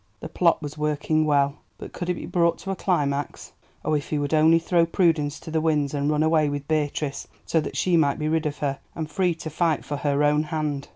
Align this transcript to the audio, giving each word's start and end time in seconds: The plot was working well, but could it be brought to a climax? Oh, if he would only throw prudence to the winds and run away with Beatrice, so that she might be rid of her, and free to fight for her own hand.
The 0.19 0.29
plot 0.29 0.63
was 0.63 0.79
working 0.79 1.25
well, 1.27 1.57
but 1.77 1.93
could 1.93 2.09
it 2.09 2.15
be 2.15 2.25
brought 2.25 2.57
to 2.61 2.71
a 2.71 2.75
climax? 2.75 3.51
Oh, 3.85 3.93
if 3.93 4.09
he 4.09 4.17
would 4.17 4.33
only 4.33 4.57
throw 4.57 4.83
prudence 4.83 5.39
to 5.41 5.51
the 5.51 5.61
winds 5.61 5.93
and 5.93 6.09
run 6.09 6.23
away 6.23 6.49
with 6.49 6.67
Beatrice, 6.67 7.27
so 7.45 7.61
that 7.61 7.77
she 7.77 7.95
might 7.97 8.17
be 8.17 8.27
rid 8.27 8.47
of 8.47 8.57
her, 8.65 8.79
and 8.95 9.07
free 9.11 9.35
to 9.35 9.51
fight 9.51 9.85
for 9.85 9.97
her 9.97 10.23
own 10.23 10.41
hand. 10.45 10.87